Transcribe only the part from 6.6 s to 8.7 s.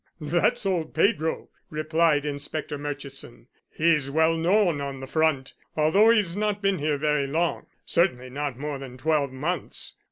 here very long, certainly not